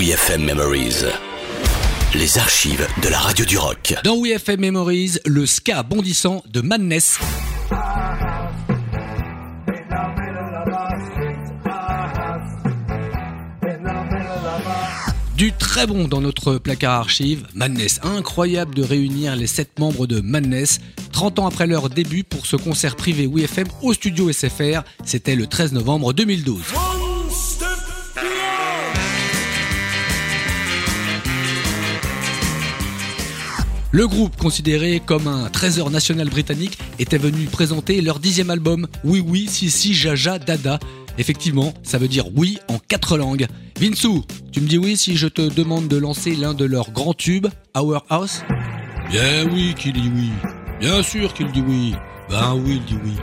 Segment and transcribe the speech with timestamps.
[0.00, 1.04] WeFM Memories.
[2.14, 3.94] Les archives de la radio du rock.
[4.02, 7.18] Dans WeFM Memories, le ska bondissant de Madness.
[15.36, 18.00] Du très bon dans notre placard archive, Madness.
[18.02, 20.80] Incroyable de réunir les 7 membres de Madness
[21.12, 24.80] 30 ans après leur début pour ce concert privé WeFM au studio SFR.
[25.04, 26.62] C'était le 13 novembre 2012.
[33.92, 39.20] Le groupe, considéré comme un trésor national britannique, était venu présenter leur dixième album, Oui
[39.26, 40.78] Oui, Si Si, Jaja, Dada.
[41.18, 43.48] Effectivement, ça veut dire oui en quatre langues.
[43.80, 47.14] Vinsou, tu me dis oui si je te demande de lancer l'un de leurs grands
[47.14, 48.42] tubes, Our House?
[49.10, 50.30] Bien oui qu'il dit oui.
[50.78, 51.94] Bien sûr qu'il dit oui.
[52.28, 53.16] Ben oui, il dit oui.